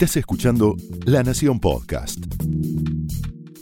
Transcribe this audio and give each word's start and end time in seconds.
Estás 0.00 0.18
escuchando 0.18 0.76
La 1.06 1.24
Nación 1.24 1.58
Podcast. 1.58 2.24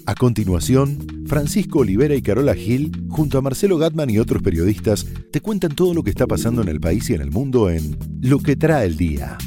A 0.05 0.15
continuación, 0.15 1.25
Francisco 1.27 1.79
Olivera 1.79 2.15
y 2.15 2.21
Carola 2.21 2.55
Gil, 2.55 2.93
junto 3.09 3.39
a 3.39 3.41
Marcelo 3.41 3.79
Gatman 3.79 4.11
y 4.11 4.19
otros 4.19 4.43
periodistas, 4.43 5.07
te 5.33 5.41
cuentan 5.41 5.75
todo 5.75 5.95
lo 5.95 6.03
que 6.03 6.11
está 6.11 6.27
pasando 6.27 6.61
en 6.61 6.69
el 6.69 6.79
país 6.79 7.09
y 7.09 7.15
en 7.15 7.23
el 7.23 7.31
mundo 7.31 7.71
en 7.71 7.97
Lo 8.21 8.41
que 8.41 8.55
trae 8.55 8.85
el 8.85 8.99
día. 8.99 9.39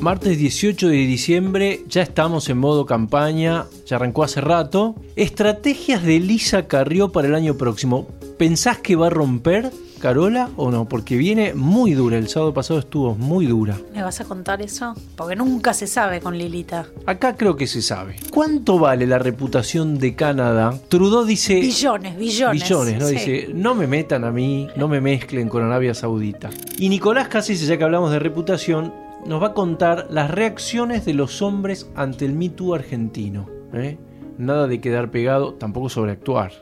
Martes 0.00 0.38
18 0.38 0.90
de 0.90 0.98
diciembre, 0.98 1.82
ya 1.88 2.02
estamos 2.02 2.48
en 2.48 2.58
modo 2.58 2.86
campaña, 2.86 3.66
ya 3.86 3.96
arrancó 3.96 4.22
hace 4.22 4.40
rato. 4.40 4.94
Estrategias 5.16 6.04
de 6.04 6.20
Lisa 6.20 6.68
Carrió 6.68 7.10
para 7.10 7.26
el 7.26 7.34
año 7.34 7.56
próximo. 7.56 8.06
¿Pensás 8.38 8.78
que 8.78 8.94
va 8.94 9.08
a 9.08 9.10
romper, 9.10 9.72
Carola, 9.98 10.50
o 10.56 10.70
no? 10.70 10.88
Porque 10.88 11.16
viene 11.16 11.54
muy 11.54 11.92
dura. 11.92 12.16
El 12.16 12.28
sábado 12.28 12.54
pasado 12.54 12.80
estuvo 12.80 13.14
muy 13.14 13.46
dura. 13.46 13.76
¿Me 13.94 14.02
vas 14.02 14.20
a 14.20 14.24
contar 14.24 14.62
eso? 14.62 14.94
Porque 15.16 15.36
nunca 15.36 15.74
se 15.74 15.86
sabe 15.86 16.20
con 16.20 16.38
Lilita. 16.38 16.86
Acá 17.06 17.36
creo 17.36 17.56
que 17.56 17.66
se 17.66 17.82
sabe. 17.82 18.16
¿Cuánto 18.30 18.78
vale 18.78 19.06
la 19.06 19.18
reputación 19.18 19.98
de 19.98 20.14
Canadá? 20.14 20.78
Trudeau 20.88 21.24
dice... 21.24 21.56
Billones, 21.56 22.16
billones. 22.16 22.62
Billones, 22.62 22.98
¿no? 22.98 23.06
Sí. 23.08 23.14
Dice, 23.14 23.48
no 23.54 23.74
me 23.74 23.86
metan 23.86 24.24
a 24.24 24.30
mí, 24.30 24.68
no 24.76 24.88
me 24.88 25.00
mezclen 25.00 25.48
con 25.48 25.62
Arabia 25.62 25.94
Saudita. 25.94 26.50
Y 26.78 26.88
Nicolás 26.88 27.28
Casis, 27.28 27.66
ya 27.66 27.76
que 27.76 27.84
hablamos 27.84 28.10
de 28.10 28.18
reputación, 28.18 28.92
nos 29.26 29.42
va 29.42 29.48
a 29.48 29.54
contar 29.54 30.06
las 30.10 30.30
reacciones 30.30 31.04
de 31.04 31.14
los 31.14 31.42
hombres 31.42 31.90
ante 31.94 32.24
el 32.24 32.32
Me 32.32 32.48
Too 32.48 32.74
argentino. 32.74 33.48
¿eh? 33.72 33.98
Nada 34.38 34.66
de 34.66 34.80
quedar 34.80 35.10
pegado, 35.10 35.54
tampoco 35.54 35.88
sobreactuar. 35.88 36.52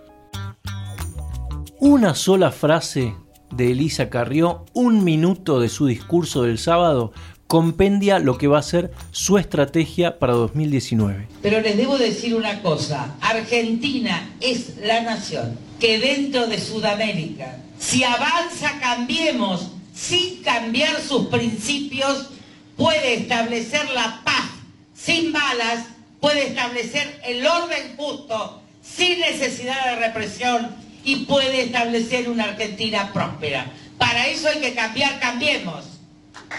Una 1.78 2.14
sola 2.14 2.50
frase 2.50 3.14
de 3.56 3.72
Elisa 3.72 4.10
Carrió, 4.10 4.64
un 4.72 5.04
minuto 5.04 5.60
de 5.60 5.68
su 5.68 5.86
discurso 5.86 6.42
del 6.42 6.58
sábado, 6.58 7.12
compendia 7.46 8.18
lo 8.18 8.38
que 8.38 8.48
va 8.48 8.58
a 8.58 8.62
ser 8.62 8.90
su 9.12 9.38
estrategia 9.38 10.18
para 10.18 10.34
2019. 10.34 11.28
Pero 11.42 11.60
les 11.60 11.76
debo 11.76 11.96
decir 11.96 12.34
una 12.34 12.62
cosa, 12.62 13.14
Argentina 13.20 14.30
es 14.40 14.76
la 14.82 15.02
nación 15.02 15.58
que 15.78 15.98
dentro 15.98 16.46
de 16.46 16.60
Sudamérica, 16.60 17.58
si 17.78 18.02
avanza 18.04 18.78
Cambiemos 18.80 19.70
sin 19.94 20.42
cambiar 20.42 21.00
sus 21.00 21.26
principios, 21.26 22.30
puede 22.76 23.14
establecer 23.14 23.88
la 23.90 24.20
paz 24.24 24.50
sin 24.94 25.32
balas, 25.32 25.86
puede 26.20 26.48
establecer 26.48 27.20
el 27.24 27.46
orden 27.46 27.96
justo 27.96 28.60
sin 28.82 29.20
necesidad 29.20 29.84
de 29.84 30.06
represión 30.06 30.85
y 31.06 31.24
puede 31.24 31.62
establecer 31.62 32.28
una 32.28 32.44
Argentina 32.44 33.12
próspera. 33.12 33.66
Para 33.96 34.26
eso 34.26 34.48
hay 34.48 34.60
que 34.60 34.74
cambiar, 34.74 35.20
cambiemos. 35.20 35.84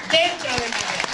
Dentro 0.09 0.53
de 0.53 0.71
Cambiemos. 0.71 1.07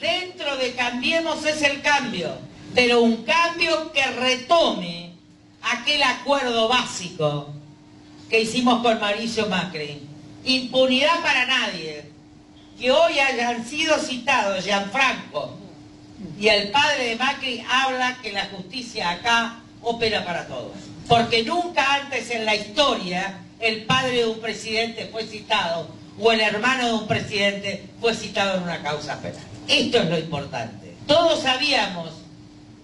Dentro 0.00 0.56
de 0.56 0.74
Cambiemos 0.74 1.44
es 1.44 1.62
el 1.62 1.82
cambio, 1.82 2.38
pero 2.72 3.02
un 3.02 3.24
cambio 3.24 3.92
que 3.92 4.06
retome 4.06 5.14
aquel 5.60 6.04
acuerdo 6.04 6.68
básico 6.68 7.52
que 8.30 8.42
hicimos 8.42 8.80
con 8.80 9.00
Mauricio 9.00 9.48
Macri. 9.48 10.00
Impunidad 10.44 11.20
para 11.20 11.46
nadie. 11.46 12.04
Que 12.78 12.92
hoy 12.92 13.18
hayan 13.18 13.66
sido 13.66 13.98
citados 13.98 14.64
Gianfranco 14.64 15.67
y 16.38 16.48
el 16.48 16.70
padre 16.70 17.08
de 17.10 17.16
Macri 17.16 17.64
habla 17.68 18.18
que 18.22 18.32
la 18.32 18.46
justicia 18.46 19.10
acá 19.10 19.60
opera 19.82 20.24
para 20.24 20.46
todos. 20.46 20.72
Porque 21.08 21.44
nunca 21.44 21.94
antes 21.94 22.30
en 22.30 22.44
la 22.44 22.54
historia 22.54 23.38
el 23.60 23.84
padre 23.84 24.18
de 24.18 24.26
un 24.26 24.40
presidente 24.40 25.08
fue 25.10 25.26
citado 25.26 25.88
o 26.20 26.32
el 26.32 26.40
hermano 26.40 26.86
de 26.86 26.92
un 26.94 27.06
presidente 27.06 27.84
fue 28.00 28.14
citado 28.14 28.58
en 28.58 28.64
una 28.64 28.82
causa 28.82 29.20
penal. 29.20 29.40
Esto 29.68 29.98
es 29.98 30.08
lo 30.08 30.18
importante. 30.18 30.94
Todos 31.06 31.42
sabíamos 31.42 32.10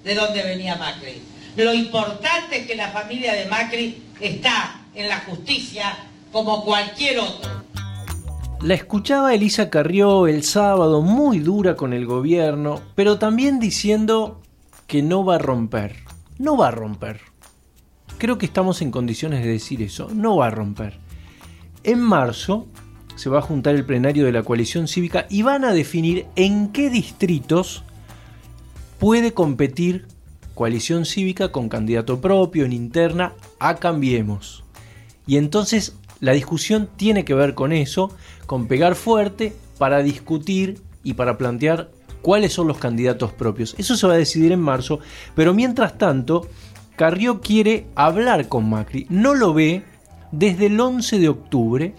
de 0.04 0.14
dónde 0.14 0.42
venía 0.42 0.76
Macri. 0.76 1.22
Lo 1.56 1.72
importante 1.72 2.58
es 2.58 2.66
que 2.66 2.74
la 2.74 2.90
familia 2.90 3.34
de 3.34 3.46
Macri 3.46 4.02
está 4.20 4.80
en 4.94 5.08
la 5.08 5.20
justicia 5.20 5.96
como 6.32 6.64
cualquier 6.64 7.18
otro. 7.18 7.53
La 8.60 8.74
escuchaba 8.74 9.34
Elisa 9.34 9.68
Carrió 9.68 10.26
el 10.26 10.42
sábado 10.42 11.02
muy 11.02 11.38
dura 11.38 11.76
con 11.76 11.92
el 11.92 12.06
gobierno, 12.06 12.80
pero 12.94 13.18
también 13.18 13.60
diciendo 13.60 14.40
que 14.86 15.02
no 15.02 15.24
va 15.24 15.36
a 15.36 15.38
romper. 15.38 15.96
No 16.38 16.56
va 16.56 16.68
a 16.68 16.70
romper. 16.70 17.20
Creo 18.18 18.38
que 18.38 18.46
estamos 18.46 18.80
en 18.80 18.90
condiciones 18.90 19.44
de 19.44 19.50
decir 19.50 19.82
eso. 19.82 20.08
No 20.14 20.36
va 20.36 20.46
a 20.46 20.50
romper. 20.50 20.98
En 21.82 22.00
marzo 22.00 22.66
se 23.16 23.28
va 23.28 23.40
a 23.40 23.42
juntar 23.42 23.74
el 23.74 23.84
plenario 23.84 24.24
de 24.24 24.32
la 24.32 24.42
coalición 24.42 24.88
cívica 24.88 25.26
y 25.28 25.42
van 25.42 25.64
a 25.64 25.72
definir 25.72 26.26
en 26.34 26.68
qué 26.68 26.90
distritos 26.90 27.84
puede 28.98 29.32
competir 29.34 30.06
coalición 30.54 31.04
cívica 31.04 31.52
con 31.52 31.68
candidato 31.68 32.20
propio 32.20 32.64
en 32.64 32.72
interna 32.72 33.34
a 33.58 33.76
Cambiemos. 33.76 34.64
Y 35.26 35.36
entonces 35.36 35.96
la 36.24 36.32
discusión 36.32 36.88
tiene 36.96 37.26
que 37.26 37.34
ver 37.34 37.52
con 37.52 37.70
eso, 37.70 38.10
con 38.46 38.66
pegar 38.66 38.94
fuerte 38.94 39.54
para 39.76 40.02
discutir 40.02 40.80
y 41.02 41.12
para 41.12 41.36
plantear 41.36 41.90
cuáles 42.22 42.54
son 42.54 42.66
los 42.66 42.78
candidatos 42.78 43.30
propios. 43.34 43.74
Eso 43.76 43.94
se 43.94 44.06
va 44.06 44.14
a 44.14 44.16
decidir 44.16 44.50
en 44.50 44.60
marzo, 44.60 45.00
pero 45.34 45.52
mientras 45.52 45.98
tanto, 45.98 46.48
Carrió 46.96 47.42
quiere 47.42 47.88
hablar 47.94 48.48
con 48.48 48.70
Macri. 48.70 49.06
No 49.10 49.34
lo 49.34 49.52
ve 49.52 49.82
desde 50.32 50.66
el 50.66 50.80
11 50.80 51.18
de 51.18 51.28
octubre. 51.28 51.94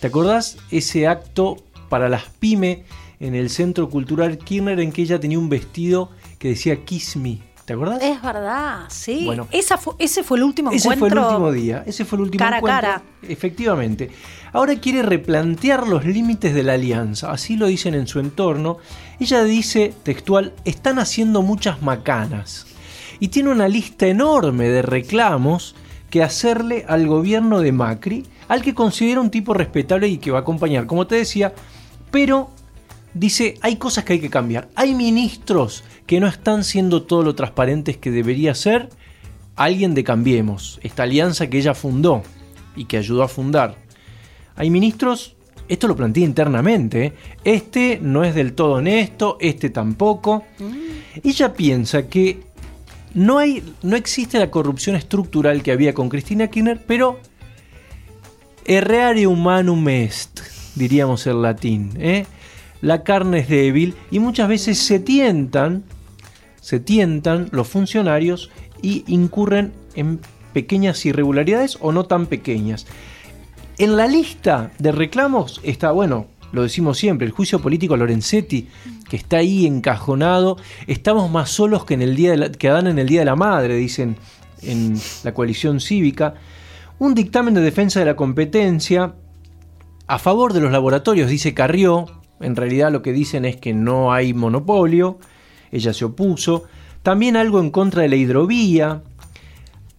¿Te 0.00 0.08
acordás 0.08 0.58
ese 0.70 1.06
acto 1.06 1.56
para 1.88 2.10
las 2.10 2.24
pyme 2.24 2.84
en 3.20 3.34
el 3.34 3.48
Centro 3.48 3.88
Cultural 3.88 4.36
Kirchner 4.36 4.80
en 4.80 4.92
que 4.92 5.00
ella 5.00 5.18
tenía 5.18 5.38
un 5.38 5.48
vestido 5.48 6.10
que 6.38 6.48
decía 6.48 6.84
Kiss 6.84 7.16
Me? 7.16 7.51
¿Te 7.64 7.74
acordás? 7.74 8.02
Es 8.02 8.20
verdad, 8.20 8.80
sí. 8.88 9.22
Bueno. 9.24 9.46
Esa 9.52 9.78
fu- 9.78 9.94
ese 9.98 10.24
fue 10.24 10.36
el 10.38 10.42
último 10.44 10.70
Ese 10.72 10.88
encuentro. 10.88 11.08
fue 11.08 11.18
el 11.18 11.24
último 11.26 11.52
día, 11.52 11.84
ese 11.86 12.04
fue 12.04 12.16
el 12.16 12.22
último 12.22 12.38
cara 12.44 12.56
a 12.56 12.58
encuentro. 12.58 12.80
cara. 12.88 13.02
Efectivamente. 13.22 14.10
Ahora 14.52 14.74
quiere 14.76 15.02
replantear 15.02 15.86
los 15.86 16.04
límites 16.04 16.54
de 16.54 16.62
la 16.64 16.72
alianza, 16.74 17.30
así 17.30 17.56
lo 17.56 17.66
dicen 17.66 17.94
en 17.94 18.06
su 18.08 18.18
entorno. 18.18 18.78
Ella 19.20 19.44
dice 19.44 19.94
textual, 20.02 20.54
están 20.64 20.98
haciendo 20.98 21.40
muchas 21.42 21.82
macanas. 21.82 22.66
Y 23.20 23.28
tiene 23.28 23.50
una 23.50 23.68
lista 23.68 24.06
enorme 24.08 24.68
de 24.68 24.82
reclamos 24.82 25.76
que 26.10 26.22
hacerle 26.24 26.84
al 26.88 27.06
gobierno 27.06 27.60
de 27.60 27.70
Macri, 27.72 28.26
al 28.48 28.60
que 28.62 28.74
considera 28.74 29.20
un 29.20 29.30
tipo 29.30 29.54
respetable 29.54 30.08
y 30.08 30.18
que 30.18 30.32
va 30.32 30.38
a 30.38 30.42
acompañar, 30.42 30.86
como 30.86 31.06
te 31.06 31.14
decía, 31.14 31.54
pero 32.10 32.50
dice, 33.14 33.54
hay 33.60 33.76
cosas 33.76 34.04
que 34.04 34.14
hay 34.14 34.20
que 34.20 34.30
cambiar. 34.30 34.68
Hay 34.74 34.94
ministros 34.94 35.84
que 36.06 36.20
no 36.20 36.26
están 36.26 36.64
siendo 36.64 37.02
todo 37.02 37.22
lo 37.22 37.34
transparentes 37.34 37.96
que 37.96 38.10
debería 38.10 38.54
ser. 38.54 38.88
Alguien 39.56 39.94
de 39.94 40.04
Cambiemos, 40.04 40.80
esta 40.82 41.02
alianza 41.02 41.48
que 41.48 41.58
ella 41.58 41.74
fundó 41.74 42.22
y 42.74 42.86
que 42.86 42.96
ayudó 42.96 43.22
a 43.22 43.28
fundar. 43.28 43.76
Hay 44.56 44.70
ministros, 44.70 45.36
esto 45.68 45.88
lo 45.88 45.96
plantea 45.96 46.24
internamente, 46.24 47.04
¿eh? 47.04 47.12
este 47.44 47.98
no 48.02 48.24
es 48.24 48.34
del 48.34 48.54
todo 48.54 48.74
honesto, 48.74 49.36
este 49.40 49.70
tampoco. 49.70 50.44
Ella 51.22 51.52
piensa 51.52 52.08
que 52.08 52.40
no, 53.14 53.38
hay, 53.38 53.62
no 53.82 53.96
existe 53.96 54.38
la 54.38 54.50
corrupción 54.50 54.96
estructural 54.96 55.62
que 55.62 55.72
había 55.72 55.92
con 55.92 56.08
Cristina 56.08 56.48
Kirchner, 56.48 56.82
pero 56.86 57.20
errare 58.64 59.26
humanum 59.26 59.86
est, 59.88 60.40
diríamos 60.74 61.26
en 61.26 61.42
latín. 61.42 61.90
¿eh? 61.98 62.26
La 62.82 63.04
carne 63.04 63.38
es 63.38 63.48
débil 63.48 63.94
y 64.10 64.18
muchas 64.18 64.48
veces 64.48 64.78
se 64.78 64.98
tientan, 64.98 65.84
se 66.60 66.82
los 67.52 67.68
funcionarios 67.68 68.50
y 68.82 69.04
incurren 69.06 69.72
en 69.94 70.20
pequeñas 70.52 71.06
irregularidades 71.06 71.78
o 71.80 71.92
no 71.92 72.04
tan 72.04 72.26
pequeñas. 72.26 72.86
En 73.78 73.96
la 73.96 74.06
lista 74.06 74.72
de 74.78 74.92
reclamos 74.92 75.60
está, 75.62 75.92
bueno, 75.92 76.26
lo 76.52 76.62
decimos 76.62 76.98
siempre, 76.98 77.26
el 77.26 77.32
juicio 77.32 77.60
político 77.60 77.96
Lorenzetti, 77.96 78.68
que 79.08 79.16
está 79.16 79.38
ahí 79.38 79.64
encajonado. 79.64 80.58
Estamos 80.86 81.30
más 81.30 81.50
solos 81.50 81.84
que, 81.84 81.94
en 81.94 82.02
el 82.02 82.14
día 82.14 82.52
que 82.52 82.68
Adán 82.68 82.88
en 82.88 82.98
el 82.98 83.08
Día 83.08 83.20
de 83.20 83.26
la 83.26 83.36
Madre, 83.36 83.76
dicen 83.76 84.16
en 84.60 85.00
la 85.24 85.32
coalición 85.32 85.80
cívica. 85.80 86.34
Un 86.98 87.14
dictamen 87.14 87.54
de 87.54 87.62
defensa 87.62 88.00
de 88.00 88.06
la 88.06 88.16
competencia 88.16 89.14
a 90.06 90.18
favor 90.18 90.52
de 90.52 90.60
los 90.60 90.72
laboratorios, 90.72 91.30
dice 91.30 91.54
Carrió. 91.54 92.21
En 92.42 92.56
realidad 92.56 92.92
lo 92.92 93.02
que 93.02 93.12
dicen 93.12 93.44
es 93.44 93.56
que 93.56 93.72
no 93.72 94.12
hay 94.12 94.34
monopolio. 94.34 95.18
Ella 95.70 95.92
se 95.92 96.04
opuso. 96.04 96.64
También 97.02 97.36
algo 97.36 97.60
en 97.60 97.70
contra 97.70 98.02
de 98.02 98.08
la 98.08 98.16
hidrovía. 98.16 99.02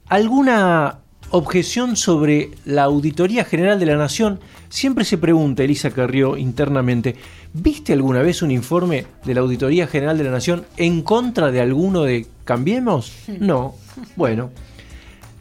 ¿Alguna 0.07 0.99
objeción 1.31 1.95
sobre 1.95 2.51
la 2.65 2.83
Auditoría 2.83 3.43
General 3.43 3.79
de 3.79 3.85
la 3.87 3.97
Nación? 3.97 4.39
Siempre 4.69 5.03
se 5.05 5.17
pregunta, 5.17 5.63
Elisa 5.63 5.91
Carrió, 5.91 6.37
internamente, 6.37 7.15
¿viste 7.53 7.93
alguna 7.93 8.21
vez 8.21 8.41
un 8.41 8.51
informe 8.51 9.05
de 9.25 9.33
la 9.33 9.41
Auditoría 9.41 9.87
General 9.87 10.17
de 10.17 10.23
la 10.23 10.31
Nación 10.31 10.65
en 10.77 11.01
contra 11.01 11.51
de 11.51 11.61
alguno 11.61 12.03
de 12.03 12.27
Cambiemos? 12.43 13.11
No. 13.39 13.75
Bueno. 14.15 14.51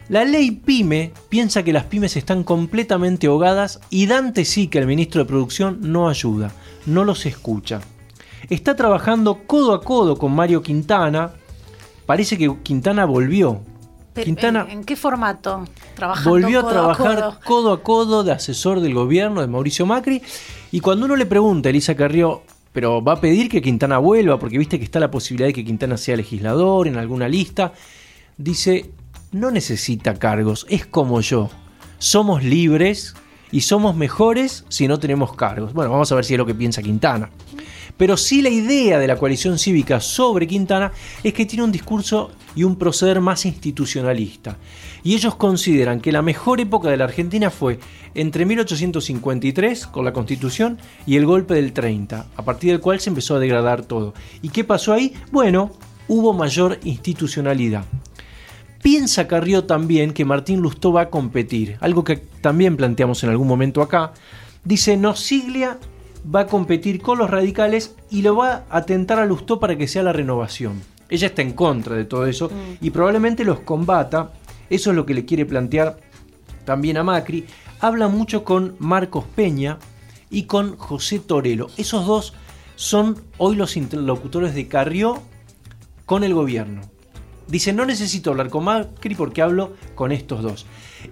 La 0.08 0.24
ley 0.24 0.50
PYME 0.50 1.12
piensa 1.28 1.62
que 1.62 1.72
las 1.72 1.84
pymes 1.84 2.16
están 2.16 2.42
completamente 2.44 3.28
ahogadas 3.28 3.80
y 3.88 4.06
Dante 4.06 4.44
sí 4.44 4.66
que 4.66 4.78
el 4.78 4.86
ministro 4.86 5.22
de 5.22 5.28
Producción 5.28 5.78
no 5.80 6.08
ayuda, 6.08 6.52
no 6.86 7.04
los 7.04 7.24
escucha. 7.24 7.80
Está 8.50 8.74
trabajando 8.74 9.44
codo 9.46 9.72
a 9.72 9.80
codo 9.80 10.16
con 10.16 10.34
Mario 10.34 10.62
Quintana. 10.62 11.32
Parece 12.04 12.36
que 12.36 12.54
Quintana 12.62 13.04
volvió. 13.04 13.60
Pero, 14.12 14.24
Quintana 14.26 14.66
¿En, 14.68 14.84
qué 14.84 14.96
formato? 14.96 15.64
Trabajando 15.94 16.30
volvió 16.30 16.60
a 16.60 16.68
trabajar 16.68 17.16
codo. 17.16 17.38
codo 17.44 17.72
a 17.72 17.82
codo 17.82 18.24
de 18.24 18.32
asesor 18.32 18.80
del 18.80 18.94
gobierno 18.94 19.40
de 19.40 19.46
Mauricio 19.46 19.86
Macri. 19.86 20.20
Y 20.72 20.80
cuando 20.80 21.06
uno 21.06 21.16
le 21.16 21.24
pregunta 21.24 21.68
a 21.68 21.70
Elisa 21.70 21.94
Carrió, 21.94 22.42
pero 22.72 23.02
va 23.02 23.12
a 23.12 23.20
pedir 23.20 23.48
que 23.48 23.62
Quintana 23.62 23.98
vuelva, 23.98 24.38
porque 24.38 24.58
viste 24.58 24.78
que 24.78 24.84
está 24.84 24.98
la 25.00 25.10
posibilidad 25.10 25.46
de 25.46 25.54
que 25.54 25.64
Quintana 25.64 25.96
sea 25.96 26.16
legislador 26.16 26.88
en 26.88 26.96
alguna 26.96 27.28
lista, 27.28 27.72
dice, 28.36 28.90
no 29.32 29.50
necesita 29.50 30.14
cargos, 30.14 30.66
es 30.68 30.86
como 30.86 31.20
yo. 31.20 31.50
Somos 31.98 32.44
libres 32.44 33.14
y 33.50 33.62
somos 33.62 33.96
mejores 33.96 34.64
si 34.68 34.86
no 34.86 34.98
tenemos 34.98 35.34
cargos. 35.34 35.72
Bueno, 35.72 35.90
vamos 35.90 36.12
a 36.12 36.14
ver 36.14 36.24
si 36.24 36.34
es 36.34 36.38
lo 36.38 36.46
que 36.46 36.54
piensa 36.54 36.82
Quintana. 36.82 37.30
Pero 37.96 38.16
sí 38.16 38.42
la 38.42 38.48
idea 38.48 38.98
de 38.98 39.06
la 39.06 39.16
coalición 39.16 39.58
cívica 39.58 40.00
sobre 40.00 40.46
Quintana 40.46 40.92
es 41.22 41.32
que 41.34 41.46
tiene 41.46 41.64
un 41.64 41.72
discurso 41.72 42.30
y 42.54 42.64
un 42.64 42.76
proceder 42.76 43.20
más 43.20 43.44
institucionalista. 43.46 44.56
Y 45.02 45.14
ellos 45.14 45.34
consideran 45.34 46.00
que 46.00 46.12
la 46.12 46.22
mejor 46.22 46.60
época 46.60 46.90
de 46.90 46.96
la 46.96 47.04
Argentina 47.04 47.50
fue 47.50 47.78
entre 48.14 48.44
1853, 48.44 49.86
con 49.86 50.04
la 50.04 50.12
Constitución, 50.12 50.78
y 51.06 51.16
el 51.16 51.26
golpe 51.26 51.54
del 51.54 51.72
30, 51.72 52.26
a 52.34 52.44
partir 52.44 52.72
del 52.72 52.80
cual 52.80 53.00
se 53.00 53.10
empezó 53.10 53.36
a 53.36 53.40
degradar 53.40 53.82
todo. 53.82 54.14
¿Y 54.42 54.48
qué 54.48 54.64
pasó 54.64 54.92
ahí? 54.92 55.14
Bueno, 55.30 55.72
hubo 56.08 56.32
mayor 56.32 56.78
institucionalidad. 56.84 57.84
Piensa 58.82 59.28
Carrió 59.28 59.64
también 59.64 60.12
que 60.12 60.24
Martín 60.24 60.60
Lustó 60.60 60.92
va 60.92 61.02
a 61.02 61.10
competir, 61.10 61.76
algo 61.80 62.02
que 62.02 62.16
también 62.16 62.76
planteamos 62.76 63.22
en 63.22 63.30
algún 63.30 63.46
momento 63.46 63.80
acá. 63.80 64.12
Dice, 64.64 64.96
Nosiglia 64.96 65.78
va 66.34 66.40
a 66.40 66.46
competir 66.48 67.00
con 67.00 67.18
los 67.18 67.30
radicales 67.30 67.94
y 68.10 68.22
lo 68.22 68.34
va 68.34 68.64
a 68.68 68.82
tentar 68.82 69.20
a 69.20 69.26
Lustó 69.26 69.60
para 69.60 69.78
que 69.78 69.86
sea 69.86 70.02
la 70.02 70.12
renovación. 70.12 70.82
Ella 71.08 71.28
está 71.28 71.42
en 71.42 71.52
contra 71.52 71.94
de 71.94 72.04
todo 72.04 72.26
eso 72.26 72.50
y 72.80 72.90
probablemente 72.90 73.44
los 73.44 73.60
combata. 73.60 74.32
Eso 74.68 74.90
es 74.90 74.96
lo 74.96 75.06
que 75.06 75.14
le 75.14 75.24
quiere 75.24 75.46
plantear 75.46 76.00
también 76.64 76.96
a 76.96 77.04
Macri. 77.04 77.46
Habla 77.78 78.08
mucho 78.08 78.42
con 78.42 78.74
Marcos 78.80 79.24
Peña 79.36 79.78
y 80.28 80.44
con 80.44 80.76
José 80.76 81.20
Torelo. 81.20 81.68
Esos 81.76 82.04
dos 82.04 82.34
son 82.74 83.16
hoy 83.38 83.54
los 83.54 83.76
interlocutores 83.76 84.56
de 84.56 84.66
Carrió 84.66 85.22
con 86.04 86.24
el 86.24 86.34
gobierno. 86.34 86.91
Dice, 87.52 87.74
no 87.74 87.84
necesito 87.84 88.30
hablar 88.30 88.48
con 88.48 88.64
Macri 88.64 89.14
porque 89.14 89.42
hablo 89.42 89.74
con 89.94 90.10
estos 90.10 90.42
dos. 90.42 90.64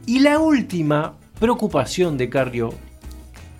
Y 0.07 0.21
la 0.21 0.39
última 0.39 1.19
preocupación 1.39 2.17
de 2.17 2.31
Carrió, 2.31 2.71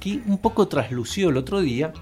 que 0.01 0.23
un 0.27 0.39
poco 0.39 0.67
traslució 0.67 1.29
el 1.29 1.37
otro 1.37 1.61
día, 1.61 1.93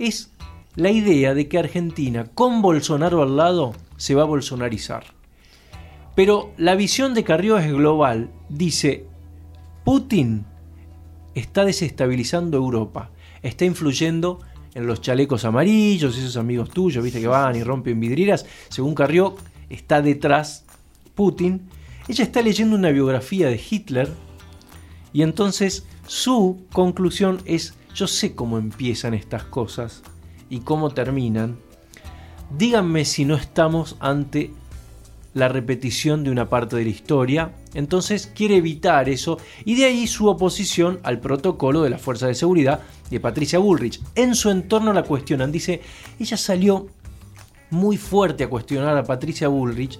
es 0.00 0.32
la 0.74 0.90
idea 0.90 1.32
de 1.32 1.46
que 1.46 1.60
Argentina, 1.60 2.26
con 2.34 2.60
Bolsonaro 2.60 3.22
al 3.22 3.36
lado, 3.36 3.72
se 3.98 4.16
va 4.16 4.22
a 4.22 4.24
bolsonarizar. 4.24 5.04
Pero 6.16 6.54
la 6.56 6.74
visión 6.74 7.14
de 7.14 7.22
Carrió 7.22 7.56
es 7.58 7.70
global. 7.72 8.32
Dice, 8.48 9.06
Putin 9.84 10.44
está 11.36 11.64
desestabilizando 11.64 12.56
Europa, 12.56 13.12
está 13.42 13.64
influyendo 13.64 14.40
en 14.74 14.88
los 14.88 15.02
chalecos 15.02 15.44
amarillos, 15.44 16.18
esos 16.18 16.36
amigos 16.36 16.70
tuyos, 16.70 17.04
viste 17.04 17.20
que 17.20 17.28
van 17.28 17.54
y 17.54 17.62
rompen 17.62 18.00
vidrieras. 18.00 18.44
Según 18.68 18.96
Carrió, 18.96 19.36
está 19.70 20.02
detrás 20.02 20.64
Putin. 21.14 21.62
Ella 22.08 22.24
está 22.24 22.42
leyendo 22.42 22.76
una 22.76 22.90
biografía 22.90 23.48
de 23.48 23.60
Hitler 23.70 24.12
y 25.12 25.22
entonces 25.22 25.86
su 26.06 26.64
conclusión 26.72 27.40
es, 27.44 27.74
yo 27.94 28.06
sé 28.06 28.34
cómo 28.34 28.58
empiezan 28.58 29.14
estas 29.14 29.44
cosas 29.44 30.02
y 30.48 30.60
cómo 30.60 30.90
terminan. 30.90 31.58
Díganme 32.56 33.04
si 33.04 33.24
no 33.24 33.36
estamos 33.36 33.96
ante 34.00 34.50
la 35.34 35.48
repetición 35.48 36.24
de 36.24 36.30
una 36.30 36.48
parte 36.48 36.76
de 36.76 36.84
la 36.84 36.90
historia. 36.90 37.52
Entonces 37.74 38.26
quiere 38.34 38.56
evitar 38.56 39.08
eso 39.08 39.38
y 39.64 39.76
de 39.76 39.84
ahí 39.84 40.06
su 40.06 40.28
oposición 40.28 40.98
al 41.04 41.20
protocolo 41.20 41.82
de 41.82 41.90
la 41.90 41.98
Fuerza 41.98 42.26
de 42.26 42.34
Seguridad 42.34 42.80
de 43.10 43.20
Patricia 43.20 43.58
Bullrich. 43.58 44.00
En 44.14 44.34
su 44.34 44.50
entorno 44.50 44.92
la 44.92 45.04
cuestionan. 45.04 45.52
Dice, 45.52 45.80
ella 46.18 46.36
salió 46.36 46.88
muy 47.70 47.96
fuerte 47.96 48.44
a 48.44 48.48
cuestionar 48.48 48.96
a 48.96 49.04
Patricia 49.04 49.48
Bullrich 49.48 49.98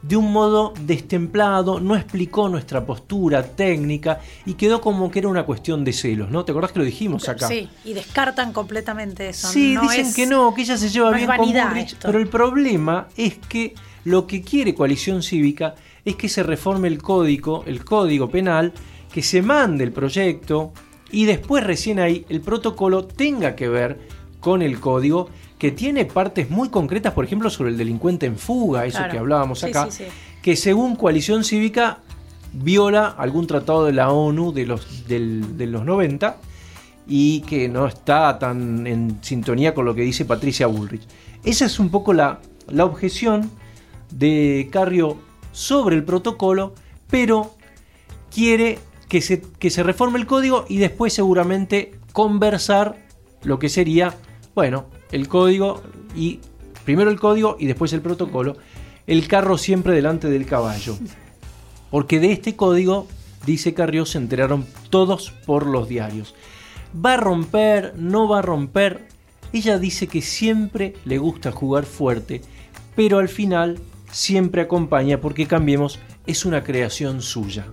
de 0.00 0.16
un 0.16 0.30
modo 0.32 0.72
destemplado, 0.82 1.80
no 1.80 1.96
explicó 1.96 2.48
nuestra 2.48 2.86
postura 2.86 3.42
técnica 3.42 4.20
y 4.46 4.54
quedó 4.54 4.80
como 4.80 5.10
que 5.10 5.18
era 5.18 5.28
una 5.28 5.44
cuestión 5.44 5.84
de 5.84 5.92
celos, 5.92 6.30
¿no? 6.30 6.44
¿Te 6.44 6.52
acordás 6.52 6.70
que 6.70 6.78
lo 6.78 6.84
dijimos 6.84 7.28
acá? 7.28 7.48
Sí, 7.48 7.68
y 7.84 7.94
descartan 7.94 8.52
completamente 8.52 9.28
eso. 9.30 9.48
Sí, 9.48 9.74
No 9.74 9.82
dicen 9.82 10.06
es- 10.06 10.14
que 10.14 10.26
no, 10.26 10.54
que 10.54 10.62
ella 10.62 10.76
se 10.76 10.88
lleva 10.88 11.10
no 11.10 11.16
bien 11.16 11.28
con 11.28 11.38
Bullrich, 11.50 11.92
esto. 11.94 12.06
pero 12.06 12.18
el 12.20 12.28
problema 12.28 13.08
es 13.16 13.38
que 13.48 13.74
lo 14.04 14.26
que 14.28 14.40
quiere 14.42 14.72
Coalición 14.74 15.22
Cívica 15.22 15.74
es 16.04 16.14
que 16.14 16.28
se 16.28 16.44
reforme 16.44 16.86
el 16.86 17.02
código, 17.02 17.64
el 17.66 17.84
código 17.84 18.30
penal, 18.30 18.72
que 19.12 19.22
se 19.22 19.42
mande 19.42 19.82
el 19.82 19.90
proyecto 19.92 20.72
y 21.10 21.24
después 21.24 21.64
recién 21.64 21.98
ahí 21.98 22.24
el 22.28 22.40
protocolo 22.40 23.04
tenga 23.04 23.56
que 23.56 23.68
ver 23.68 23.98
con 24.38 24.62
el 24.62 24.78
código 24.78 25.28
que 25.58 25.72
tiene 25.72 26.04
partes 26.04 26.50
muy 26.50 26.68
concretas, 26.68 27.12
por 27.12 27.24
ejemplo, 27.24 27.50
sobre 27.50 27.70
el 27.70 27.76
delincuente 27.76 28.26
en 28.26 28.36
fuga, 28.38 28.86
eso 28.86 28.98
Claro. 28.98 29.12
que 29.12 29.18
hablábamos 29.18 29.64
acá, 29.64 29.88
sí, 29.90 30.04
sí. 30.04 30.10
que 30.42 30.54
según 30.56 30.94
Coalición 30.96 31.42
Cívica 31.44 31.98
viola 32.52 33.08
algún 33.08 33.46
tratado 33.46 33.84
de 33.84 33.92
la 33.92 34.10
ONU 34.10 34.52
de 34.52 34.66
los, 34.66 35.06
del- 35.08 35.56
de 35.58 35.66
los 35.66 35.84
90 35.84 36.36
y 37.06 37.40
que 37.42 37.68
no 37.68 37.86
está 37.86 38.38
tan 38.38 38.86
en 38.86 39.18
sintonía 39.22 39.74
con 39.74 39.84
lo 39.84 39.94
que 39.94 40.02
dice 40.02 40.24
Patricia 40.24 40.66
Bullrich. 40.66 41.02
Esa 41.44 41.64
es 41.66 41.78
un 41.78 41.90
poco 41.90 42.12
la, 42.12 42.40
la 42.68 42.84
objeción 42.84 43.50
de 44.10 44.68
Carrió 44.70 45.16
sobre 45.52 45.96
el 45.96 46.04
protocolo, 46.04 46.74
pero 47.10 47.54
quiere 48.32 48.78
que 49.08 49.20
se, 49.22 49.40
que 49.40 49.70
se 49.70 49.82
reforme 49.82 50.18
el 50.18 50.26
código 50.26 50.64
y 50.68 50.76
después 50.78 51.12
seguramente 51.14 51.92
conversar 52.12 52.96
lo 53.42 53.58
que 53.58 53.68
sería, 53.68 54.14
bueno, 54.54 54.86
el 55.12 55.28
código 55.28 55.82
y 56.14 56.40
primero 56.84 57.10
el 57.10 57.20
código 57.20 57.56
y 57.58 57.66
después 57.66 57.92
el 57.92 58.00
protocolo, 58.00 58.56
el 59.06 59.26
carro 59.28 59.58
siempre 59.58 59.94
delante 59.94 60.28
del 60.28 60.46
caballo. 60.46 60.96
Porque 61.90 62.20
de 62.20 62.32
este 62.32 62.56
código, 62.56 63.06
dice 63.46 63.74
Carrió, 63.74 64.04
se 64.04 64.18
enteraron 64.18 64.66
todos 64.90 65.30
por 65.46 65.66
los 65.66 65.88
diarios. 65.88 66.34
¿Va 66.94 67.14
a 67.14 67.16
romper? 67.18 67.94
¿No 67.96 68.28
va 68.28 68.40
a 68.40 68.42
romper? 68.42 69.08
Ella 69.52 69.78
dice 69.78 70.08
que 70.08 70.20
siempre 70.20 70.94
le 71.04 71.18
gusta 71.18 71.52
jugar 71.52 71.84
fuerte, 71.84 72.42
pero 72.94 73.18
al 73.18 73.28
final 73.28 73.78
siempre 74.10 74.62
acompaña 74.62 75.20
porque 75.20 75.46
Cambiemos 75.46 75.98
es 76.26 76.44
una 76.44 76.64
creación 76.64 77.22
suya. 77.22 77.66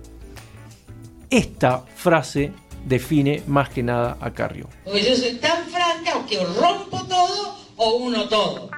Esta 1.28 1.80
frase 1.80 2.52
define 2.86 3.42
más 3.46 3.68
que 3.68 3.82
nada 3.82 4.16
a 4.20 4.30
Carrió. 4.32 4.68
Franca 6.06 6.26
que 6.26 6.38
o 6.38 6.46
rompo 6.60 7.04
todo 7.04 7.56
o 7.76 7.96
uno 7.96 8.28
todo. 8.28 8.70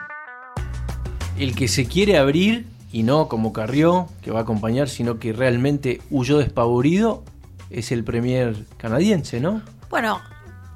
El 1.38 1.54
que 1.54 1.68
se 1.68 1.86
quiere 1.86 2.18
abrir, 2.18 2.66
y 2.92 3.02
no 3.02 3.28
como 3.28 3.52
Carrió, 3.52 4.08
que 4.22 4.30
va 4.30 4.40
a 4.40 4.42
acompañar, 4.42 4.88
sino 4.88 5.18
que 5.18 5.32
realmente 5.32 6.00
huyó 6.10 6.38
despavorido, 6.38 7.22
es 7.70 7.92
el 7.92 8.02
premier 8.02 8.56
canadiense, 8.76 9.40
¿no? 9.40 9.62
Bueno, 9.90 10.20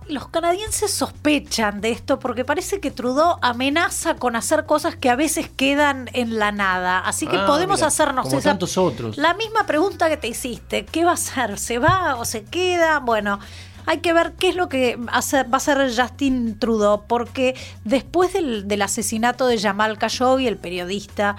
los 0.08 0.28
canadienses 0.28 0.92
sospechan 0.92 1.80
de 1.80 1.90
esto 1.90 2.18
porque 2.18 2.44
parece 2.44 2.80
que 2.80 2.90
Trudeau 2.90 3.38
amenaza 3.40 4.16
con 4.16 4.36
hacer 4.36 4.66
cosas 4.66 4.94
que 4.94 5.08
a 5.10 5.16
veces 5.16 5.48
quedan 5.56 6.10
en 6.12 6.38
la 6.38 6.52
nada. 6.52 6.98
Así 7.00 7.26
que 7.26 7.36
Ah, 7.38 7.46
podemos 7.46 7.78
mira, 7.78 7.88
hacernos 7.88 8.26
como 8.26 8.38
esa- 8.38 8.50
tantos 8.50 8.76
otros. 8.76 9.16
la 9.16 9.34
misma 9.34 9.64
pregunta 9.66 10.08
que 10.08 10.16
te 10.16 10.28
hiciste. 10.28 10.84
¿Qué 10.84 11.04
va 11.04 11.12
a 11.12 11.14
hacer? 11.14 11.58
¿Se 11.58 11.78
va 11.78 12.16
o 12.16 12.24
se 12.24 12.44
queda? 12.44 12.98
Bueno. 13.00 13.40
Hay 13.86 13.98
que 13.98 14.12
ver 14.12 14.32
qué 14.38 14.50
es 14.50 14.56
lo 14.56 14.68
que 14.68 14.96
va 14.96 15.12
a 15.12 15.18
hacer 15.18 15.92
Justin 15.96 16.58
Trudeau, 16.58 17.04
porque 17.06 17.54
después 17.84 18.32
del, 18.32 18.68
del 18.68 18.82
asesinato 18.82 19.46
de 19.46 19.58
Jamal 19.58 19.98
Khashoggi, 19.98 20.46
el 20.46 20.56
periodista 20.56 21.36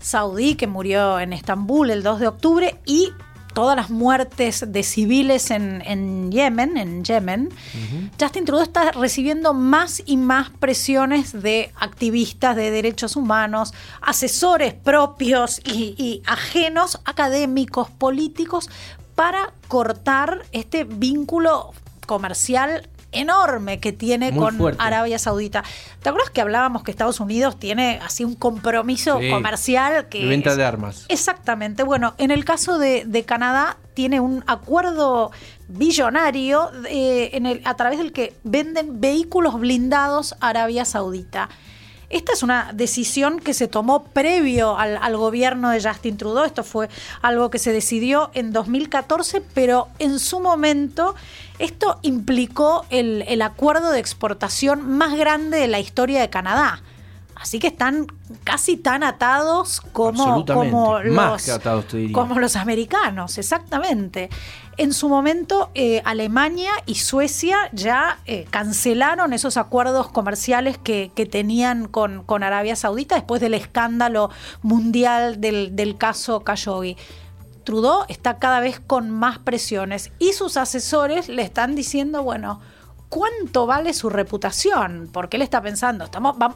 saudí 0.00 0.54
que 0.54 0.66
murió 0.66 1.18
en 1.18 1.32
Estambul 1.32 1.90
el 1.90 2.02
2 2.02 2.20
de 2.20 2.26
octubre, 2.26 2.76
y 2.84 3.12
todas 3.54 3.76
las 3.76 3.88
muertes 3.88 4.64
de 4.68 4.82
civiles 4.82 5.50
en, 5.50 5.80
en 5.86 6.30
Yemen, 6.30 6.76
en 6.76 7.04
Yemen, 7.04 7.50
Justin 8.20 8.44
Trudeau 8.44 8.64
está 8.64 8.90
recibiendo 8.92 9.54
más 9.54 10.02
y 10.04 10.16
más 10.16 10.50
presiones 10.50 11.40
de 11.40 11.72
activistas 11.76 12.56
de 12.56 12.70
derechos 12.70 13.16
humanos, 13.16 13.72
asesores 14.02 14.74
propios 14.74 15.60
y, 15.64 15.94
y 15.96 16.22
ajenos, 16.26 17.00
académicos, 17.04 17.88
políticos, 17.90 18.68
para 19.14 19.52
cortar 19.68 20.44
este 20.50 20.82
vínculo 20.82 21.72
comercial 22.06 22.88
enorme 23.12 23.78
que 23.78 23.92
tiene 23.92 24.32
Muy 24.32 24.44
con 24.44 24.56
fuerte. 24.56 24.82
Arabia 24.82 25.18
Saudita. 25.20 25.62
¿Te 26.02 26.08
acuerdas 26.08 26.30
que 26.30 26.40
hablábamos 26.40 26.82
que 26.82 26.90
Estados 26.90 27.20
Unidos 27.20 27.58
tiene 27.60 28.00
así 28.04 28.24
un 28.24 28.34
compromiso 28.34 29.20
Sí, 29.20 29.30
comercial 29.30 30.08
que 30.08 30.20
de 30.22 30.26
venta 30.26 30.50
es- 30.50 30.56
de 30.56 30.64
armas. 30.64 31.06
Exactamente. 31.08 31.84
Bueno, 31.84 32.14
en 32.18 32.32
el 32.32 32.44
caso 32.44 32.78
de, 32.78 33.04
de 33.06 33.24
Canadá 33.24 33.76
tiene 33.94 34.18
un 34.18 34.42
acuerdo 34.48 35.30
billonario 35.68 36.70
eh, 36.88 37.30
en 37.34 37.46
el, 37.46 37.60
a 37.64 37.74
través 37.74 37.98
del 37.98 38.12
que 38.12 38.34
venden 38.42 39.00
vehículos 39.00 39.58
blindados 39.60 40.34
a 40.40 40.48
Arabia 40.48 40.84
Saudita. 40.84 41.48
Esta 42.14 42.32
es 42.32 42.44
una 42.44 42.70
decisión 42.72 43.40
que 43.40 43.54
se 43.54 43.66
tomó 43.66 44.04
previo 44.04 44.78
al, 44.78 44.98
al 44.98 45.16
gobierno 45.16 45.70
de 45.70 45.82
Justin 45.82 46.16
Trudeau. 46.16 46.44
Esto 46.44 46.62
fue 46.62 46.88
algo 47.22 47.50
que 47.50 47.58
se 47.58 47.72
decidió 47.72 48.30
en 48.34 48.52
2014, 48.52 49.42
pero 49.52 49.88
en 49.98 50.20
su 50.20 50.38
momento 50.38 51.16
esto 51.58 51.98
implicó 52.02 52.86
el, 52.90 53.24
el 53.26 53.42
acuerdo 53.42 53.90
de 53.90 53.98
exportación 53.98 54.96
más 54.96 55.16
grande 55.16 55.58
de 55.58 55.66
la 55.66 55.80
historia 55.80 56.20
de 56.20 56.30
Canadá. 56.30 56.84
Así 57.34 57.58
que 57.58 57.66
están 57.66 58.06
casi 58.44 58.76
tan 58.76 59.02
atados 59.02 59.80
los, 61.00 62.12
como 62.12 62.38
los 62.38 62.56
americanos, 62.56 63.38
exactamente. 63.38 64.30
En 64.76 64.92
su 64.92 65.08
momento, 65.08 65.70
eh, 65.74 66.02
Alemania 66.04 66.72
y 66.84 66.96
Suecia 66.96 67.56
ya 67.72 68.18
eh, 68.26 68.46
cancelaron 68.50 69.32
esos 69.32 69.56
acuerdos 69.56 70.08
comerciales 70.08 70.78
que, 70.78 71.10
tenían 71.30 71.86
con, 71.86 72.24
Arabia 72.42 72.74
Saudita 72.74 73.14
después 73.14 73.40
del 73.40 73.54
escándalo 73.54 74.30
mundial 74.62 75.40
del, 75.40 75.96
caso 75.96 76.40
Khashoggi. 76.40 76.96
Trudeau 77.62 78.04
está 78.08 78.38
cada 78.38 78.60
vez 78.60 78.80
con 78.80 79.10
más 79.10 79.38
presiones 79.38 80.10
y 80.18 80.32
sus 80.32 80.56
asesores 80.56 81.28
le 81.28 81.42
están 81.42 81.76
diciendo, 81.76 82.22
bueno, 82.24 82.60
¿cuánto 83.08 83.66
vale 83.66 83.94
su 83.94 84.10
reputación? 84.10 85.08
Porque 85.12 85.36
él 85.36 85.42
está 85.42 85.62
pensando, 85.62 86.04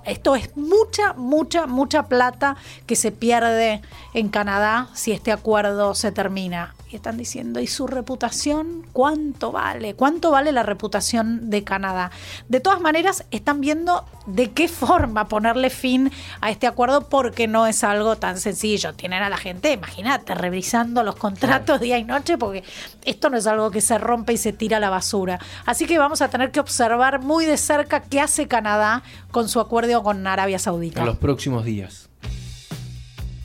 esto 0.05 0.35
es 0.35 0.57
mucha, 0.57 1.13
mucha, 1.15 1.67
mucha 1.67 2.09
plata 2.09 2.57
que 2.87 2.97
se 2.97 3.13
pierde 3.13 3.81
en 4.13 4.29
Canadá 4.29 4.89
si 4.93 5.13
este 5.13 5.31
acuerdo 5.31 5.95
se 5.95 6.11
termina. 6.11 6.75
Y 6.90 6.97
están 6.97 7.18
diciendo, 7.18 7.61
¿y 7.61 7.66
su 7.66 7.87
reputación 7.87 8.87
cuánto 8.92 9.52
vale? 9.52 9.95
¿Cuánto 9.95 10.30
vale 10.30 10.52
la 10.52 10.62
reputación 10.62 11.50
de 11.50 11.62
Canadá? 11.62 12.11
De 12.49 12.61
todas 12.61 12.80
maneras, 12.80 13.26
están 13.30 13.61
viendo 13.61 14.07
de 14.26 14.52
qué 14.52 14.68
forma 14.68 15.28
ponerle 15.28 15.68
fin 15.68 16.11
a 16.40 16.50
este 16.50 16.66
acuerdo 16.66 17.09
porque 17.09 17.47
no 17.47 17.66
es 17.66 17.85
algo 17.85 18.16
tan 18.16 18.40
sencillo. 18.40 18.95
Tienen 18.95 19.23
a 19.23 19.28
la 19.28 19.37
gente, 19.37 19.71
imagínate, 19.71 20.35
revisando 20.35 21.02
los 21.02 21.16
contratos 21.16 21.78
día 21.80 21.99
y 21.99 22.04
noche 22.04 22.38
porque 22.38 22.64
esto 23.04 23.28
no 23.28 23.37
es 23.37 23.47
algo 23.47 23.71
que 23.71 23.83
se 23.83 23.99
rompe 23.99 24.33
y 24.33 24.38
se 24.38 24.54
tira 24.54 24.78
a 24.78 24.80
la 24.80 24.88
basura. 24.88 25.38
Así 25.66 25.85
que 25.85 25.99
vamos 25.99 26.23
a 26.23 26.28
tener 26.30 26.52
que 26.52 26.61
observar 26.61 27.21
muy 27.21 27.45
de 27.45 27.59
cerca 27.59 28.00
qué 28.00 28.23
hace 28.23 28.49
Canadá 28.49 29.02
con 29.30 29.50
su 29.50 29.61
acuerdo 29.61 30.02
con 30.02 30.26
Arabia 30.26 30.59
Saudita. 30.59 31.00
en 31.00 31.07
los 31.07 31.18
próximos 31.18 31.66
días. 31.66 32.09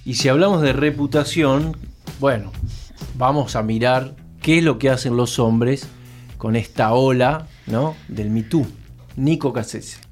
Y 0.06 0.16
si 0.16 0.30
hablamos 0.30 0.62
de 0.62 0.74
reputación, 0.74 1.78
bueno, 2.20 2.52
vamos 3.16 3.56
a 3.56 3.64
mirar 3.64 4.16
qué 4.42 4.60
es 4.60 4.64
lo 4.64 4.80
que 4.80 4.90
hacen 4.90 5.18
los 5.18 5.40
hombres 5.40 5.88
con 6.38 6.56
esta 6.56 6.94
ola, 6.94 7.48
¿no? 7.68 7.96
Del 8.08 8.30
Me 8.30 8.44
Too. 8.44 8.66
Nico 9.16 9.54
Cassese. 9.54 10.03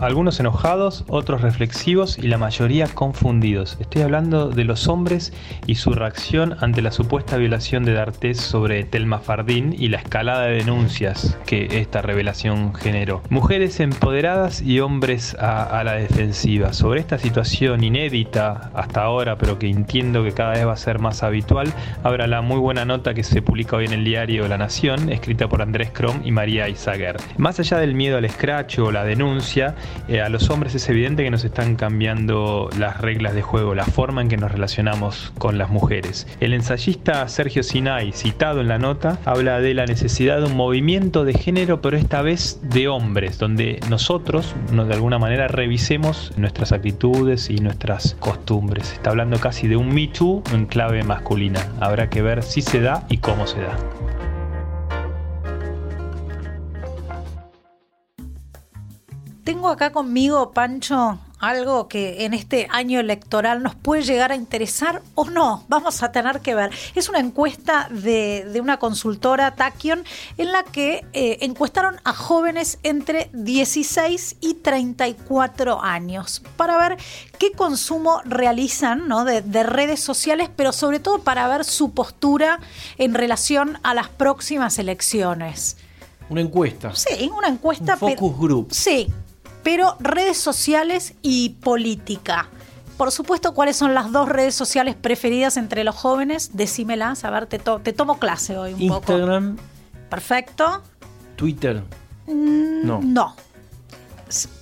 Algunos 0.00 0.38
enojados, 0.40 1.04
otros 1.08 1.40
reflexivos 1.40 2.18
y 2.18 2.28
la 2.28 2.36
mayoría 2.36 2.86
confundidos. 2.86 3.78
Estoy 3.80 4.02
hablando 4.02 4.50
de 4.50 4.64
los 4.64 4.88
hombres 4.88 5.32
y 5.66 5.76
su 5.76 5.92
reacción 5.92 6.54
ante 6.60 6.82
la 6.82 6.92
supuesta 6.92 7.38
violación 7.38 7.86
de 7.86 7.94
D'Artés 7.94 8.38
sobre 8.38 8.84
Telma 8.84 9.20
Fardín 9.20 9.74
y 9.78 9.88
la 9.88 9.96
escalada 9.96 10.48
de 10.48 10.56
denuncias 10.56 11.38
que 11.46 11.80
esta 11.80 12.02
revelación 12.02 12.74
generó. 12.74 13.22
Mujeres 13.30 13.80
empoderadas 13.80 14.60
y 14.60 14.80
hombres 14.80 15.34
a, 15.40 15.82
la 15.82 15.94
defensiva. 15.94 16.74
Sobre 16.74 17.00
esta 17.00 17.16
situación 17.16 17.82
inédita 17.82 18.70
hasta 18.74 19.02
ahora, 19.02 19.38
pero 19.38 19.58
que 19.58 19.70
entiendo 19.70 20.22
que 20.24 20.32
cada 20.32 20.52
vez 20.52 20.66
va 20.66 20.74
a 20.74 20.76
ser 20.76 20.98
más 20.98 21.22
habitual, 21.22 21.72
habrá 22.02 22.26
la 22.26 22.42
muy 22.42 22.58
buena 22.58 22.84
nota 22.84 23.14
que 23.14 23.24
se 23.24 23.40
publica 23.40 23.76
hoy 23.76 23.86
en 23.86 23.94
el 23.94 24.04
diario 24.04 24.46
La 24.46 24.58
Nación, 24.58 25.10
escrita 25.10 25.48
por 25.48 25.62
Andrés 25.62 25.90
Krom 25.90 26.20
y 26.22 26.32
María 26.32 26.68
Izaguer. 26.68 27.16
Más 27.38 27.58
allá 27.60 27.78
del 27.78 27.94
miedo 27.94 28.18
al 28.18 28.26
escracho 28.26 28.86
o 28.86 28.92
la 28.92 29.04
denuncia, 29.04 29.74
eh, 30.08 30.20
a 30.20 30.28
los 30.28 30.50
hombres 30.50 30.74
es 30.74 30.88
evidente 30.88 31.24
que 31.24 31.30
nos 31.30 31.44
están 31.44 31.76
cambiando 31.76 32.68
las 32.78 33.00
reglas 33.00 33.34
de 33.34 33.42
juego, 33.42 33.74
la 33.74 33.84
forma 33.84 34.22
en 34.22 34.28
que 34.28 34.36
nos 34.36 34.52
relacionamos 34.52 35.32
con 35.38 35.58
las 35.58 35.70
mujeres. 35.70 36.26
El 36.40 36.52
ensayista 36.52 37.26
Sergio 37.28 37.62
Sinai, 37.62 38.12
citado 38.12 38.60
en 38.60 38.68
la 38.68 38.78
nota, 38.78 39.18
habla 39.24 39.60
de 39.60 39.74
la 39.74 39.86
necesidad 39.86 40.38
de 40.38 40.46
un 40.46 40.56
movimiento 40.56 41.24
de 41.24 41.34
género, 41.34 41.80
pero 41.80 41.96
esta 41.96 42.22
vez 42.22 42.60
de 42.62 42.88
hombres, 42.88 43.38
donde 43.38 43.80
nosotros, 43.88 44.54
no, 44.72 44.84
de 44.84 44.94
alguna 44.94 45.18
manera, 45.18 45.48
revisemos 45.48 46.32
nuestras 46.36 46.72
actitudes 46.72 47.50
y 47.50 47.56
nuestras 47.56 48.16
costumbres. 48.20 48.92
Está 48.92 49.10
hablando 49.10 49.38
casi 49.38 49.68
de 49.68 49.76
un 49.76 49.94
Me 49.94 50.08
Too 50.08 50.42
en 50.52 50.66
clave 50.66 51.02
masculina. 51.02 51.60
Habrá 51.80 52.10
que 52.10 52.22
ver 52.22 52.42
si 52.42 52.62
se 52.62 52.80
da 52.80 53.04
y 53.08 53.18
cómo 53.18 53.46
se 53.46 53.60
da. 53.60 53.76
Tengo 59.46 59.68
acá 59.68 59.92
conmigo, 59.92 60.50
Pancho, 60.50 61.20
algo 61.38 61.86
que 61.86 62.24
en 62.24 62.34
este 62.34 62.66
año 62.68 62.98
electoral 62.98 63.62
nos 63.62 63.76
puede 63.76 64.02
llegar 64.02 64.32
a 64.32 64.34
interesar 64.34 65.02
o 65.14 65.26
no. 65.26 65.64
Vamos 65.68 66.02
a 66.02 66.10
tener 66.10 66.40
que 66.40 66.56
ver. 66.56 66.72
Es 66.96 67.08
una 67.08 67.20
encuesta 67.20 67.86
de, 67.88 68.44
de 68.52 68.60
una 68.60 68.80
consultora, 68.80 69.54
Takion, 69.54 70.02
en 70.36 70.50
la 70.50 70.64
que 70.64 71.06
eh, 71.12 71.38
encuestaron 71.42 72.00
a 72.02 72.12
jóvenes 72.12 72.80
entre 72.82 73.30
16 73.34 74.38
y 74.40 74.54
34 74.54 75.80
años 75.80 76.42
para 76.56 76.76
ver 76.76 76.96
qué 77.38 77.52
consumo 77.52 78.22
realizan 78.24 79.06
¿no? 79.06 79.24
de, 79.24 79.42
de 79.42 79.62
redes 79.62 80.00
sociales, 80.00 80.50
pero 80.56 80.72
sobre 80.72 80.98
todo 80.98 81.20
para 81.20 81.46
ver 81.46 81.64
su 81.64 81.92
postura 81.92 82.58
en 82.98 83.14
relación 83.14 83.78
a 83.84 83.94
las 83.94 84.08
próximas 84.08 84.80
elecciones. 84.80 85.76
Una 86.28 86.40
encuesta. 86.40 86.92
Sí, 86.96 87.30
una 87.32 87.46
encuesta. 87.46 87.92
Un 87.92 88.16
focus 88.16 88.38
group. 88.40 88.68
Sí, 88.72 89.06
pero 89.66 89.96
redes 89.98 90.36
sociales 90.38 91.14
y 91.22 91.48
política. 91.60 92.46
Por 92.96 93.10
supuesto, 93.10 93.52
¿cuáles 93.52 93.74
son 93.76 93.94
las 93.94 94.12
dos 94.12 94.28
redes 94.28 94.54
sociales 94.54 94.94
preferidas 94.94 95.56
entre 95.56 95.82
los 95.82 95.96
jóvenes? 95.96 96.50
Decímelas, 96.52 97.24
a 97.24 97.30
ver, 97.30 97.46
te, 97.46 97.58
to- 97.58 97.80
te 97.80 97.92
tomo 97.92 98.20
clase 98.20 98.56
hoy 98.56 98.74
un 98.74 98.86
poco. 98.86 99.12
Instagram, 99.12 99.56
Perfecto. 100.08 100.82
Twitter. 101.34 101.82
Mm, 102.28 102.86
No. 102.86 103.00
No. 103.02 103.34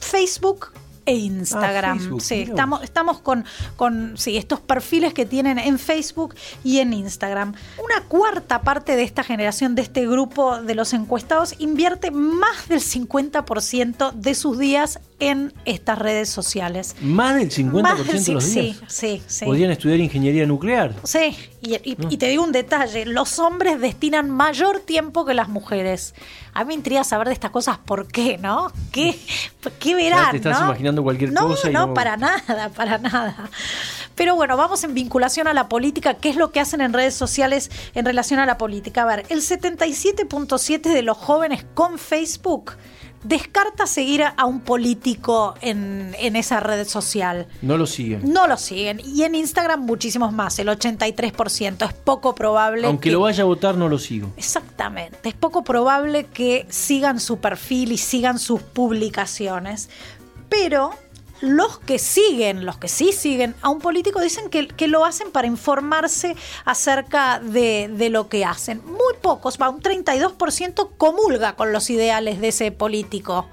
Facebook 0.01 0.73
e 1.07 1.15
Instagram. 1.17 1.97
Ah, 1.97 2.01
Facebook, 2.01 2.21
sí, 2.23 2.43
estamos, 2.43 2.83
estamos 2.83 3.19
con, 3.21 3.45
con 3.77 4.15
sí, 4.17 4.37
estos 4.37 4.61
perfiles 4.61 5.13
que 5.15 5.27
tienen 5.27 5.59
en 5.59 5.79
Facebook 5.79 6.35
y 6.63 6.79
en 6.79 6.93
Instagram. 6.93 7.55
Una 7.83 8.07
cuarta 8.09 8.63
parte 8.63 8.97
de 8.97 9.03
esta 9.03 9.23
generación, 9.23 9.75
de 9.75 9.83
este 9.83 10.07
grupo 10.07 10.61
de 10.63 10.75
los 10.75 10.93
encuestados, 10.93 11.55
invierte 11.59 12.11
más 12.11 12.69
del 12.69 12.81
50% 12.81 14.13
de 14.13 14.35
sus 14.35 14.59
días 14.59 15.01
en 15.21 15.53
estas 15.65 15.99
redes 15.99 16.29
sociales. 16.29 16.97
Más 17.01 17.37
del 17.37 17.51
50% 17.51 17.83
Más 17.83 18.07
del 18.07 18.25
de 18.25 18.33
los 18.33 18.53
días. 18.53 18.77
Sí, 18.89 19.21
sí, 19.21 19.23
sí. 19.27 19.45
Podrían 19.45 19.71
estudiar 19.71 20.01
ingeniería 20.01 20.47
nuclear. 20.47 20.95
Sí, 21.05 21.37
y, 21.63 21.75
y- 21.77 21.97
y 22.11 22.17
te 22.17 22.29
digo 22.29 22.43
un 22.45 22.53
detalle, 22.53 23.07
los 23.07 23.39
hombres 23.39 23.81
destinan 23.81 24.31
mayor 24.31 24.81
tiempo 24.81 25.25
que 25.25 25.35
las 25.35 25.49
mujeres. 25.49 26.15
A 26.55 26.61
mí 26.61 26.69
me 26.69 26.75
intriga 26.75 27.03
saber 27.05 27.27
de 27.27 27.35
estas 27.35 27.51
cosas 27.51 27.79
por 27.79 28.07
qué, 28.07 28.39
¿no? 28.39 28.73
¿Qué, 28.93 29.19
qué 29.81 29.95
verán? 29.95 30.31
Te 30.31 30.37
estás 30.37 30.61
no? 30.61 30.67
imaginando 30.67 31.03
cualquier 31.03 31.33
no, 31.33 31.49
cosa 31.49 31.69
No, 31.71 31.89
no- 31.89 31.95
para 31.95 32.17
nada, 32.17 32.71
para 32.77 32.99
nada. 32.99 33.51
Pero 34.15 34.37
bueno, 34.37 34.57
vamos 34.57 34.85
en 34.85 34.95
vinculación 34.95 35.49
a 35.49 35.53
la 35.55 35.69
política. 35.69 36.15
¿Qué 36.15 36.29
es 36.29 36.37
lo 36.37 36.53
que 36.53 36.61
hacen 36.61 36.81
en 36.81 36.93
redes 36.93 37.15
sociales 37.15 37.71
en 37.95 38.05
relación 38.05 38.39
a 38.39 38.47
la 38.47 38.57
política? 38.57 39.03
A 39.03 39.07
ver, 39.07 39.27
el 39.29 39.41
77.7 39.41 40.81
de 40.93 41.03
los 41.03 41.17
jóvenes 41.17 41.67
con 41.75 41.99
Facebook 41.99 42.73
descarta 43.25 43.87
seguir 43.87 44.23
a, 44.23 44.45
un 44.45 44.61
político 44.61 45.55
en, 45.61 46.15
en 46.19 46.37
esa 46.37 46.61
red 46.61 46.87
social. 46.87 47.47
No 47.63 47.77
lo 47.77 47.87
siguen. 47.87 48.21
No 48.33 48.47
lo 48.47 48.57
siguen. 48.57 49.01
Y 49.05 49.23
en 49.25 49.35
Instagram 49.35 49.81
muchísimos 49.85 50.33
más, 50.33 50.59
el 50.59 50.69
83%. 50.69 51.87
Es 51.87 51.93
poco 51.93 52.35
probable. 52.35 52.87
Aunque 52.87 53.09
que- 53.09 53.13
lo 53.13 53.21
vaya 53.21 53.43
a 53.43 53.47
votar, 53.47 53.77
no 53.77 53.89
lo 53.89 53.99
sigo. 53.99 54.31
Exactamente. 54.37 55.29
Es 55.29 55.35
poco 55.35 55.65
probable 55.65 56.27
que 56.27 56.67
sigan 56.69 57.19
su 57.19 57.39
perfil 57.39 57.93
y 57.93 57.99
sigan 57.99 58.39
sus 58.39 58.61
publicaciones. 58.63 59.89
Pero 60.49 60.93
los 61.41 61.79
que 61.79 61.99
siguen, 61.99 62.65
los 62.65 62.79
que 62.79 62.89
sí 62.89 63.13
siguen 63.13 63.55
a 63.63 63.69
un 63.69 63.81
político, 63.81 64.21
dicen 64.21 64.51
que, 64.51 64.69
que 64.69 64.89
lo 64.89 65.05
hacen 65.05 65.31
para 65.31 65.47
informarse 65.47 66.37
acerca 66.65 67.41
de, 67.41 67.89
de 67.93 68.11
lo 68.11 68.29
que 68.29 68.45
hacen. 68.45 68.83
Muy 68.85 69.15
pocos, 69.21 69.59
va, 69.61 69.69
un 69.69 69.83
32% 69.83 70.91
comulga 70.97 71.57
con 71.57 71.73
los 71.73 71.91
ideales 71.91 72.41
de 72.41 72.49
ese 72.49 72.73
político. 72.73 73.47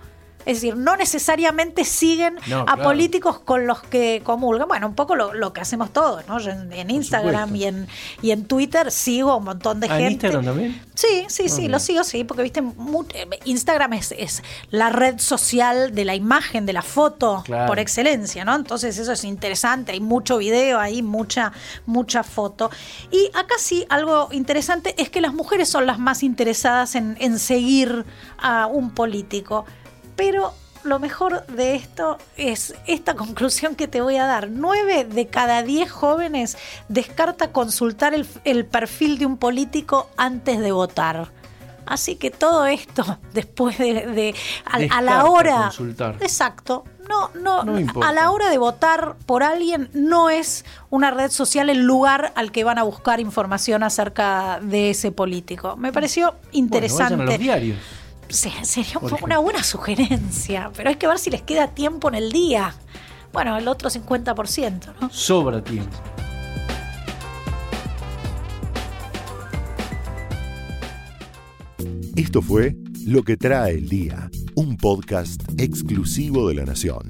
Es 0.46 0.58
decir, 0.58 0.76
no 0.78 0.96
necesariamente 0.98 1.86
siguen 1.86 2.36
No, 2.48 2.62
a 2.62 2.66
claro. 2.66 2.84
políticos 2.84 3.40
con 3.40 3.68
los 3.68 3.82
que 3.82 4.22
comulgan. 4.24 4.68
Bueno, 4.68 4.88
un 4.88 4.96
poco 4.96 5.16
lo, 5.16 5.34
lo 5.34 5.54
que 5.54 5.62
hacemos 5.62 5.92
todos, 5.92 6.28
¿no? 6.28 6.40
Yo 6.40 6.52
en, 6.52 6.72
en 6.74 6.90
Instagram 6.90 7.56
y 7.56 7.66
en, 7.66 7.88
y 8.22 8.32
en 8.32 8.46
Twitter 8.46 8.92
sigo 8.92 9.38
un 9.38 9.44
montón 9.46 9.80
de 9.80 9.88
Ah, 9.90 10.00
¿en 10.00 10.10
gente. 10.10 10.28
Instagram 10.28 10.46
también? 10.46 10.82
Sí, 10.96 11.26
sí, 11.28 11.50
sí, 11.50 11.60
bien. 11.62 11.72
lo 11.72 11.80
sigo, 11.80 12.04
sí, 12.04 12.24
porque 12.24 12.44
viste, 12.44 12.62
Instagram 13.46 13.94
es, 13.94 14.12
es 14.18 14.44
la 14.70 14.90
red 14.90 15.20
social 15.20 15.94
de 15.94 16.06
la 16.06 16.16
imagen, 16.16 16.66
de 16.66 16.74
la 16.74 16.82
foto 16.82 17.42
Claro. 17.46 17.68
por 17.68 17.80
excelencia, 17.80 18.46
¿no? 18.46 18.56
Entonces 18.56 18.98
eso 18.98 19.12
es 19.12 19.24
interesante, 19.24 19.92
hay 19.92 20.00
mucho 20.00 20.38
video 20.38 20.80
ahí, 20.80 21.02
mucha, 21.02 21.52
mucha 21.86 22.24
foto. 22.24 22.70
Y 23.12 23.28
acá 23.34 23.56
sí, 23.58 23.86
algo 23.90 24.30
interesante 24.32 24.96
es 24.98 25.10
que 25.10 25.22
las 25.22 25.34
mujeres 25.34 25.70
son 25.70 25.86
las 25.86 26.00
más 26.00 26.24
interesadas 26.24 26.96
en, 26.96 27.18
en 27.20 27.40
seguir 27.40 28.06
a 28.38 28.68
un 28.68 28.92
político. 28.92 29.66
Pero 30.16 30.54
lo 30.84 31.00
mejor 31.00 31.46
de 31.48 31.76
esto 31.76 32.18
es 32.38 32.74
esta 32.88 33.14
conclusión 33.16 33.76
que 33.76 33.88
te 33.88 34.02
voy 34.02 34.18
a 34.18 34.26
dar. 34.26 34.50
Nueve 34.50 35.06
de 35.06 35.28
cada 35.28 35.64
diez 35.64 35.92
jóvenes 35.92 36.58
descarta 36.88 37.52
consultar 37.52 38.14
el, 38.14 38.28
el 38.44 38.66
perfil 38.66 39.18
de 39.18 39.26
un 39.26 39.38
político 39.38 40.10
antes 40.18 40.60
de 40.60 40.72
votar. 40.72 41.30
Así 41.86 42.16
que 42.16 42.30
todo 42.32 42.68
esto, 42.68 43.20
después 43.34 43.78
de, 43.78 43.94
de- 44.08 44.36
a, 44.66 44.98
a 44.98 45.02
la 45.02 45.26
hora. 45.26 45.64
consultar. 45.64 46.16
Exacto. 46.22 46.84
No, 47.10 47.30
no, 47.36 47.66
a 48.06 48.14
la 48.14 48.32
hora 48.32 48.50
de 48.50 48.58
votar 48.58 49.18
por 49.26 49.44
alguien 49.44 49.90
no 49.94 50.30
es 50.30 50.64
una 50.90 51.12
red 51.12 51.30
social 51.30 51.70
el 51.70 51.80
lugar 51.82 52.32
al 52.36 52.54
que 52.54 52.64
van 52.64 52.78
a 52.78 52.84
buscar 52.84 53.20
información 53.20 53.84
acerca 53.84 54.60
de 54.62 54.92
ese 54.92 55.12
político. 55.12 55.76
Me 55.76 55.92
pareció 55.92 56.36
interesante. 56.54 57.16
Bueno, 57.16 57.26
vayan 57.26 57.28
a 57.28 57.32
los 57.32 57.40
diarios. 57.40 57.78
Se- 58.32 58.66
sería 58.66 58.94
un 58.96 59.02
Por 59.02 59.12
poco 59.12 59.26
una 59.26 59.40
buena 59.40 59.64
sugerencia, 59.64 60.72
pero 60.76 60.90
hay 60.90 60.96
que 60.96 61.08
ver 61.08 61.20
si 61.20 61.30
les 61.30 61.42
queda 61.42 61.68
tiempo 61.68 62.08
en 62.10 62.16
el 62.16 62.32
día. 62.32 62.74
Bueno, 63.34 63.58
el 63.58 63.68
otro 63.68 63.90
50%, 63.90 64.94
¿no? 65.00 65.10
Sobra 65.10 65.64
tiempo. 65.64 65.98
Esto 72.16 72.42
fue 72.42 72.76
Lo 73.06 73.24
que 73.24 73.36
trae 73.38 73.74
el 73.74 73.90
día, 73.90 74.30
un 74.56 74.78
podcast 74.78 75.42
exclusivo 75.58 76.48
de 76.50 76.56
La 76.56 76.66
Nación. 76.66 77.10